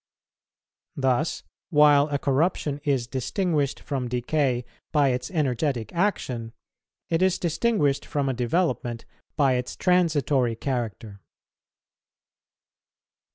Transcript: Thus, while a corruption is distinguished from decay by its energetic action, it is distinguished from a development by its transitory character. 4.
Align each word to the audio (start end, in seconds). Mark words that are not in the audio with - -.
Thus, 0.95 1.43
while 1.69 2.07
a 2.09 2.17
corruption 2.17 2.81
is 2.83 3.05
distinguished 3.05 3.79
from 3.79 4.07
decay 4.07 4.65
by 4.91 5.09
its 5.09 5.29
energetic 5.29 5.93
action, 5.93 6.53
it 7.09 7.21
is 7.21 7.37
distinguished 7.37 8.07
from 8.07 8.27
a 8.27 8.33
development 8.33 9.05
by 9.37 9.53
its 9.57 9.75
transitory 9.75 10.55
character. 10.55 11.19
4. 11.19 11.19